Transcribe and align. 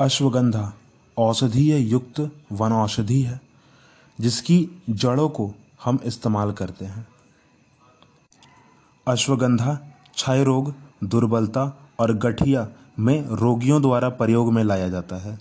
अश्वगंधा, 0.00 0.72
औषधीय 1.18 1.76
युक्त 1.76 2.30
वनौषधि 2.52 3.22
है, 3.22 3.40
जिसकी 4.20 4.68
जड़ों 4.90 5.28
को 5.28 5.54
हम 5.84 5.98
इस्तेमाल 6.04 6.52
करते 6.52 6.84
हैं। 6.84 7.08
अश्वगंधा 9.08 9.74
क्षय 10.14 10.44
रोग, 10.44 10.74
दुर्बलता 11.04 11.88
और 12.00 12.12
गठिया 12.12 12.68
में 12.98 13.26
रोगियों 13.26 13.82
द्वारा 13.82 14.08
प्रयोग 14.08 14.52
में 14.52 14.64
लाया 14.64 14.88
जाता 14.88 15.16
है। 15.16 15.40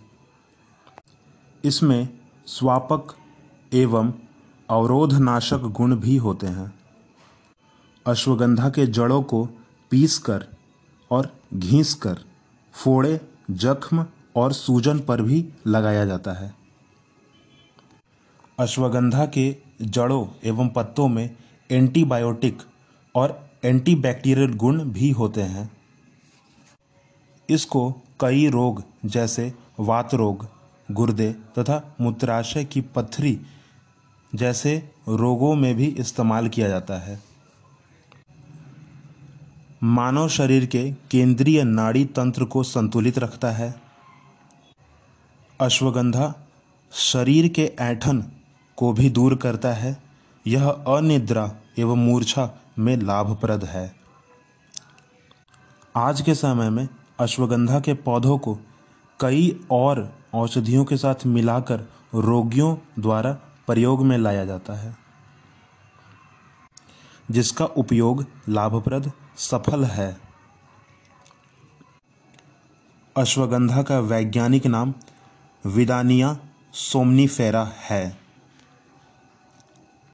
इसमें 1.63 2.09
स्वापक 2.47 3.15
एवं 3.73 4.13
अवरोधनाशक 4.69 5.59
गुण 5.59 5.95
भी 5.95 6.17
होते 6.17 6.47
हैं। 6.47 6.79
अश्वगंधा 8.07 8.69
के 8.69 8.87
जड़ों 8.87 9.23
को 9.23 9.49
पीसकर 9.91 10.47
और 11.11 11.33
घीसकर, 11.53 12.19
फोड़े, 12.73 13.21
जख्म 13.51 14.05
और 14.35 14.53
सूजन 14.53 14.99
पर 14.99 15.21
भी 15.21 15.45
लगाया 15.67 16.05
जाता 16.05 16.31
है। 16.31 16.55
अश्वगंधा 18.59 19.25
के 19.25 19.55
जड़ों 19.81 20.27
एवं 20.43 20.69
पत्तों 20.69 21.07
में 21.07 21.37
एंटीबायोटिक 21.71 22.61
और 23.15 23.49
एंटीबैक्टीरियल 23.63 24.53
गुण 24.53 24.83
भी 24.83 25.11
होते 25.11 25.41
हैं। 25.41 25.71
इसको 27.49 27.91
कई 28.21 28.49
रोग 28.49 28.83
जैसे 29.05 29.53
वात 29.79 30.13
रोग, 30.13 30.47
गुर्दे 30.91 31.33
तथा 31.33 31.95
मूत्राशय 32.01 32.65
की 32.65 32.81
पथरी 32.81 33.39
जैसे 34.35 34.91
रोगों 35.09 35.55
में 35.55 35.75
भी 35.75 35.85
इस्तेमाल 35.85 36.47
किया 36.47 36.67
जाता 36.67 36.93
है। 36.93 37.23
मानव 39.83 40.29
शरीर 40.29 40.65
के 40.65 40.91
केंद्रीय 40.91 41.63
नाड़ी 41.63 42.05
तंत्र 42.05 42.45
को 42.45 42.63
संतुलित 42.63 43.19
रखता 43.19 43.51
है। 43.51 43.82
अश्वगंधा 45.59 46.47
शरीर 46.91 47.47
के 47.47 47.73
ऐठन 47.79 48.31
को 48.75 48.93
भी 48.93 49.09
दूर 49.09 49.35
करता 49.35 49.73
है। 49.73 50.03
यह 50.47 50.69
अनिद्रा 50.69 51.55
एवं 51.79 51.97
मूर्छा 51.97 52.61
में 52.79 52.97
लाभप्रद 52.97 53.63
है। 53.63 53.95
आज 55.95 56.21
के 56.21 56.35
समय 56.35 56.69
में 56.69 56.87
अश्वगंधा 57.19 57.79
के 57.79 57.93
पौधों 57.93 58.37
को 58.37 58.59
कई 59.19 59.65
और 59.71 60.19
औषधियों 60.33 60.85
के 60.85 60.97
साथ 60.97 61.15
मिलाकर 61.25 61.87
रोगियों 62.15 62.77
द्वारा 62.99 63.31
प्रयोग 63.67 64.05
में 64.05 64.17
लाया 64.17 64.45
जाता 64.45 64.73
है। 64.73 64.97
जिसका 67.31 67.65
उपयोग 67.65 68.25
लाभप्रद, 68.49 69.11
सफल 69.37 69.83
है। 69.83 70.17
अश्वगंधा 73.17 73.83
का 73.83 73.99
वैज्ञानिक 73.99 74.67
नाम 74.67 74.93
विदानिया 75.65 76.37
सोमनीफेरा 76.73 77.71
है। 77.77 78.22